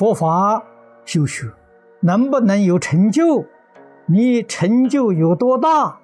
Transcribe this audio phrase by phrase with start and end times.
[0.00, 0.64] 佛法
[1.04, 1.44] 修学，
[2.00, 3.44] 能不能有成就？
[4.06, 6.00] 你成就有多大？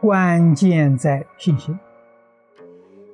[0.00, 1.78] 关键在信心。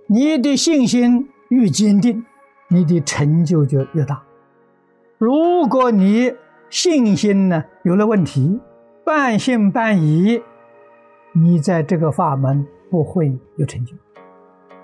[0.07, 2.25] 你的信心越坚定，
[2.69, 4.23] 你的成就就越大。
[5.19, 6.33] 如果你
[6.71, 8.61] 信心呢有了问题，
[9.05, 10.41] 半信半疑，
[11.33, 13.97] 你在这个法门不会有成就。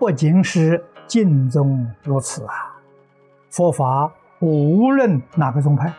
[0.00, 2.80] 不仅是净宗如此啊，
[3.50, 5.92] 佛法无论哪个宗派，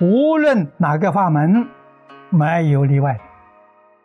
[0.00, 1.66] 无论哪个法门，
[2.30, 3.18] 没有例外，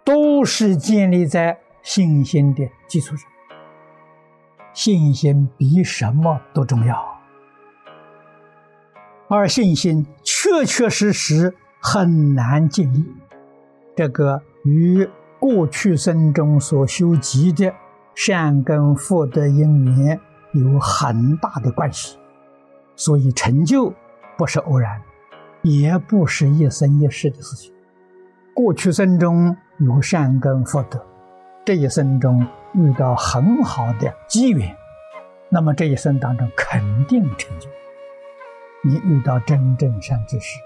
[0.03, 3.29] 都是建立在信心的基础上。
[4.73, 7.19] 信心比什么都重要，
[9.27, 13.05] 而信心确确实实很难建立，
[13.95, 15.07] 这个与
[15.39, 17.73] 过去生中所修集的。
[18.15, 20.19] 善根福德因缘
[20.51, 22.15] 有很大的关系，
[22.95, 23.93] 所以成就
[24.37, 25.01] 不是偶然，
[25.61, 27.73] 也不是一生一世的事情。
[28.53, 31.03] 过去生中有善根福德，
[31.65, 34.75] 这一生中遇到很好的机缘，
[35.49, 37.67] 那么这一生当中肯定成就。
[38.83, 40.59] 你遇到真正善知识，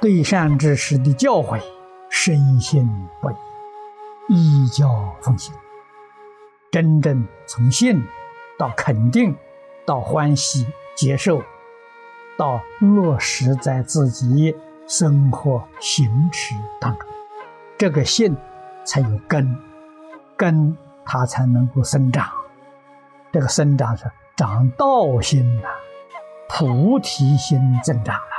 [0.00, 1.60] 对善知识的教诲
[2.10, 2.86] 深信
[3.20, 3.30] 不
[4.28, 5.54] 疑，依教奉行。
[6.70, 8.04] 真正从信
[8.58, 9.34] 到肯定，
[9.86, 11.42] 到欢喜接受，
[12.36, 17.08] 到落实在自己生活行持当中，
[17.78, 18.36] 这个信
[18.84, 19.56] 才有根，
[20.36, 22.28] 根它才能够生长。
[23.32, 25.68] 这个生长是长道心呐，
[26.48, 28.30] 菩提心增长了。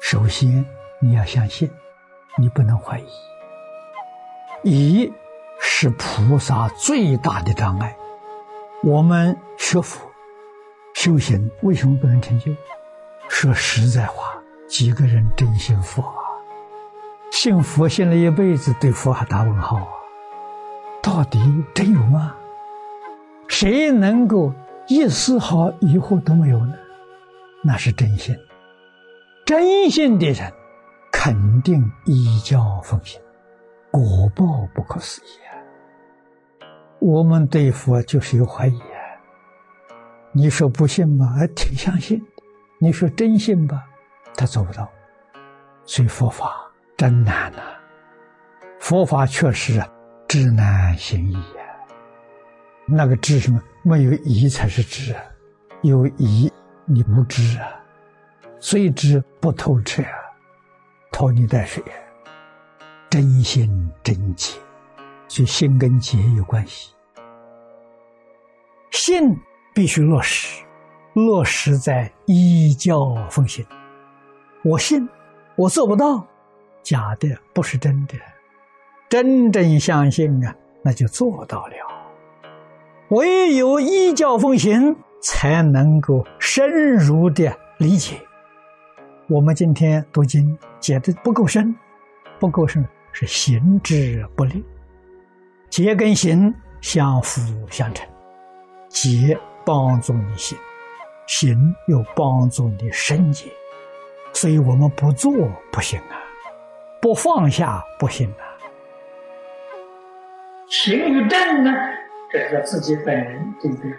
[0.00, 0.64] 首先
[1.00, 1.70] 你要相信，
[2.36, 3.08] 你不能怀疑，
[4.62, 5.12] 疑。
[5.66, 7.96] 是菩萨最大的障碍。
[8.82, 10.10] 我们学佛、
[11.04, 12.50] 修行，为什么不能成就？
[13.28, 16.16] 说实在话，几个人真信佛啊？
[17.30, 19.88] 信佛信了一辈子，对佛还打问号啊？
[21.02, 21.38] 到底
[21.74, 22.34] 真有吗？
[23.48, 24.54] 谁能够
[24.88, 26.72] 一丝毫疑惑都没有呢？
[27.62, 28.34] 那是真心。
[29.44, 30.50] 真心的人，
[31.12, 33.20] 肯定依教奉行，
[33.90, 34.00] 果
[34.34, 35.52] 报不可思议啊。
[36.98, 38.80] 我们对佛就是有怀疑！
[40.36, 42.18] 你说不信吧，还挺相信；
[42.78, 43.84] 你说真信吧，
[44.36, 44.90] 他做不到。
[45.84, 47.62] 所以佛法真难呐！
[48.80, 49.88] 佛法确实啊
[50.26, 51.64] 知难行易呀。
[52.84, 53.62] 那个知什么？
[53.84, 55.22] 没有疑才是知啊！
[55.82, 56.52] 有疑
[56.84, 57.80] 你不知啊！
[58.58, 60.18] 虽知不透彻啊，
[61.12, 61.94] 拖泥带水啊。
[63.08, 64.58] 真心真解，
[65.28, 66.92] 所以心跟解有关系。
[68.90, 69.38] 信
[69.74, 70.64] 必须落实，
[71.14, 73.66] 落实在依教奉行。
[74.62, 75.08] 我信，
[75.56, 76.24] 我做不到，
[76.82, 78.14] 假的不是真的。
[79.08, 81.74] 真正相信啊，那就做到了。
[83.08, 88.20] 唯有依教奉行，才能够深入的理解。
[89.28, 91.74] 我们今天读经解的不够深，
[92.38, 94.64] 不够深是行之不利，
[95.68, 98.06] 解跟行相辅相成。
[98.88, 100.58] 解帮助你行，
[101.26, 103.50] 行又帮助你身解，
[104.32, 105.32] 所以我们不做
[105.72, 106.22] 不行啊，
[107.00, 108.44] 不放下不行啊。
[110.68, 111.72] 行与正呢，
[112.30, 113.92] 这是自己本人对不对？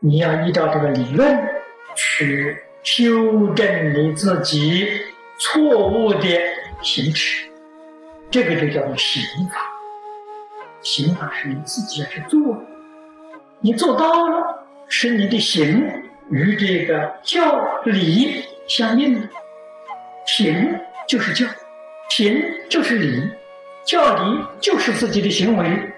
[0.00, 1.48] 你要依照这个理论
[1.94, 4.88] 去修正你自己
[5.38, 6.28] 错误的
[6.82, 7.48] 行持，
[8.30, 9.56] 这个就叫做行法。
[10.80, 12.60] 行法是你自己要去做。
[13.60, 14.61] 你做到了，
[14.94, 15.82] 是你的行
[16.30, 19.26] 与这个教理相应的。
[20.26, 20.78] 行
[21.08, 21.50] 就是教，
[22.10, 23.26] 行就是理，
[23.86, 25.92] 教理就是自己的行为，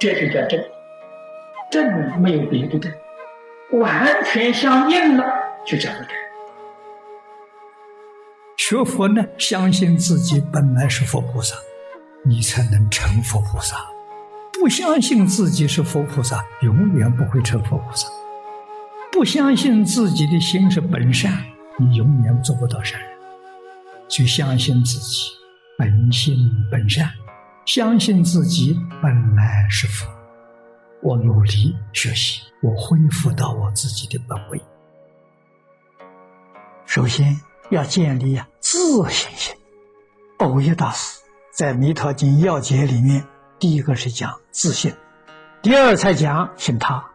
[0.00, 0.60] 这就叫正。
[1.70, 2.92] 正没有别的正，
[3.78, 5.24] 完全相应了，
[5.64, 6.08] 就叫做正。
[8.56, 11.54] 学佛呢，相信自己本来是佛菩萨，
[12.24, 13.76] 你才能成佛菩萨。
[14.52, 18.08] 不相信自己是佛菩萨，永远不会成佛菩萨；
[19.12, 21.44] 不相信自己的心是本善，
[21.78, 23.10] 你永远做不到善人。
[24.08, 25.28] 就相信自己
[25.76, 27.10] 本性本善，
[27.66, 30.10] 相信自己本来是佛。
[31.02, 34.58] 我努力学习，我恢复到我自己的本位。
[36.86, 37.38] 首先
[37.70, 39.54] 要建立啊自信心。
[40.38, 41.20] 宝业大师
[41.52, 43.24] 在《弥陀经要解》里面。
[43.58, 44.92] 第一个是讲自信，
[45.60, 47.11] 第二才讲信他，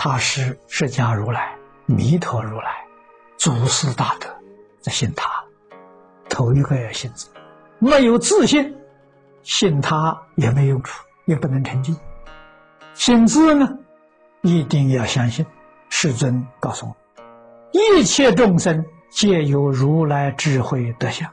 [0.00, 1.56] 他是释迦如来、
[1.86, 2.86] 弥陀如来，
[3.36, 4.28] 祖师大德
[4.80, 5.28] 在信他，
[6.28, 7.28] 头一个要信自，
[7.80, 8.76] 没有自信，
[9.42, 11.92] 信他也没用处，也不能成就。
[12.94, 13.76] 信自呢，
[14.42, 15.44] 一定要相信。
[15.88, 16.96] 世尊告诉我，
[17.72, 21.28] 一切众生皆有如来智慧德相，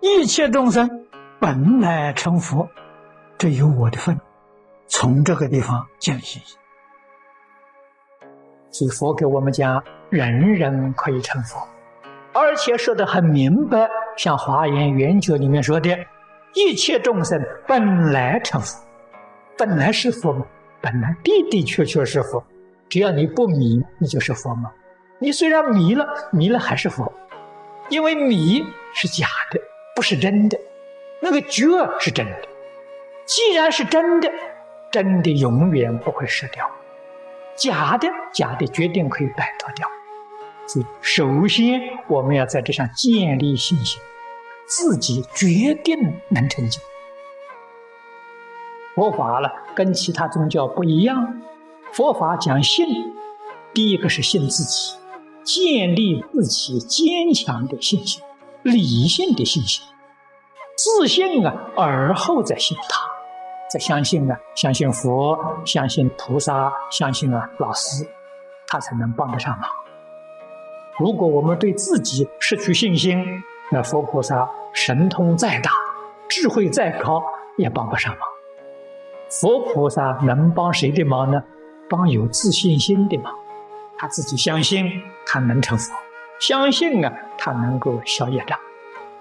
[0.00, 1.06] 一切众生
[1.38, 2.68] 本来成佛，
[3.38, 4.20] 这有我的份。
[4.88, 6.58] 从这个地方建立信心。
[8.74, 9.80] 所以佛给我们讲，
[10.10, 11.60] 人人可以成佛，
[12.32, 15.96] 而且说的很明白，像《华严圆觉》里面说的，
[16.54, 18.84] 一切众生本来成佛，
[19.56, 20.44] 本来是佛嘛，
[20.80, 22.42] 本来的的确确是佛，
[22.88, 24.72] 只要你不迷，你就是佛嘛。
[25.20, 27.12] 你虽然迷了，迷了还是佛，
[27.90, 29.60] 因为迷是假的，
[29.94, 30.58] 不是真的，
[31.22, 31.62] 那个觉
[32.00, 32.48] 是真的。
[33.24, 34.28] 既然是真的，
[34.90, 36.68] 真的永远不会失掉。
[37.56, 39.88] 假的，假的决定可以摆脱掉。
[40.66, 44.00] 所以，首先我们要在这上建立信心，
[44.66, 46.80] 自己决定能成就。
[48.94, 51.42] 佛法了跟其他宗教不一样，
[51.92, 52.86] 佛法讲信，
[53.72, 54.96] 第一个是信自己，
[55.42, 58.22] 建立自己坚强的信心、
[58.62, 59.84] 理性的信心，
[60.76, 63.13] 自信啊，而后再信他。
[63.74, 68.06] 再相信啊，相信佛，相信菩萨，相信啊老师，
[68.68, 69.68] 他才能帮得上忙。
[70.96, 73.42] 如果我们对自己失去信心，
[73.72, 75.72] 那佛菩萨神通再大，
[76.28, 77.20] 智慧再高，
[77.58, 78.20] 也帮不上忙。
[79.28, 81.42] 佛菩萨能帮谁的忙呢？
[81.90, 83.34] 帮有自信心的忙。
[83.98, 85.92] 他自己相信，他能成佛；
[86.38, 88.56] 相信啊，他能够消业障。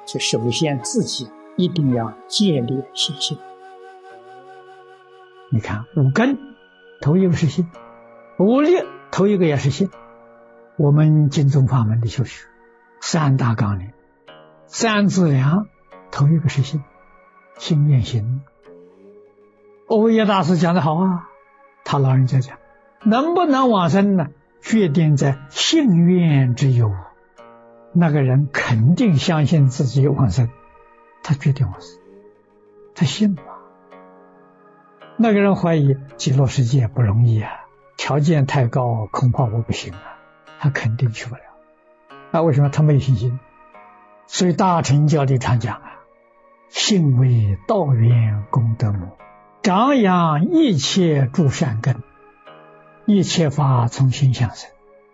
[0.05, 3.35] 所以，首先自己一定要建立信心。
[5.53, 6.39] 你看五根，
[6.99, 7.67] 头一个是心；
[8.39, 8.71] 五力
[9.11, 9.91] 头一个也是心。
[10.77, 12.47] 我们净宗法门的修学，
[13.01, 13.93] 三大纲领、
[14.65, 15.67] 三资粮，
[16.09, 16.83] 头一个是心，
[17.59, 18.41] 心愿行。
[19.85, 21.29] 欧耶大师讲的好啊，
[21.85, 22.57] 他老人家讲，
[23.03, 24.29] 能不能往生呢？
[24.59, 26.91] 决定在信愿之有。
[27.91, 30.49] 那个人肯定相信自己往生，
[31.21, 31.99] 他决定往生，
[32.95, 33.52] 他信嘛。
[35.23, 37.49] 那个人怀疑极乐世界不容易啊，
[37.95, 40.19] 条件太高，恐怕我不行啊，
[40.59, 41.41] 他肯定去不了。
[42.29, 43.39] 那为什么他没信心？
[44.27, 45.93] 所以大乘教里常讲啊，
[46.67, 49.11] 信为道源功德母，
[49.61, 52.03] 长养一切诸善根，
[53.05, 54.69] 一切法从心想生。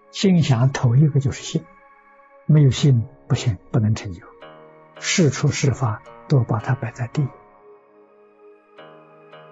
[0.09, 1.63] 心想头一个就是信，
[2.47, 4.23] 没有信不行，不能成就。
[4.97, 7.27] 事出事发都把它摆在第一。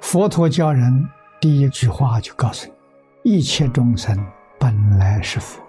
[0.09, 1.05] 佛陀教人
[1.41, 2.65] 第一句话就告诉
[3.23, 4.17] 你：一切众生
[4.57, 5.61] 本来是佛，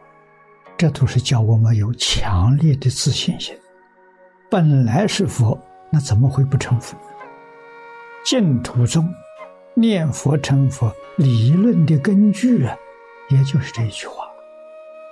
[0.76, 3.52] 这都是教我们有强烈的自信心。
[4.48, 6.96] 本来是佛，那怎么会不成佛？
[8.24, 9.12] 净土中
[9.74, 12.76] 念佛成佛理论的根据啊，
[13.30, 14.24] 也就是这一句话。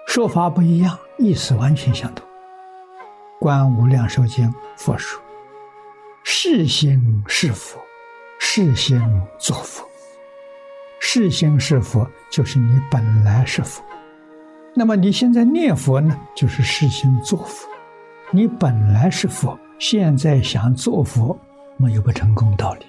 [0.06, 2.25] 说法不一样，意思完全相同。
[3.40, 5.21] 观无量寿经佛说：
[6.23, 7.80] 是心是佛。
[8.48, 8.98] 世心
[9.38, 9.84] 作佛，
[11.00, 13.84] 世心是佛，就是你本来是佛。
[14.72, 17.68] 那么你现在念佛呢，就是世心作佛。
[18.30, 21.36] 你本来是佛，现在想做佛，
[21.76, 22.86] 没有不成功道理。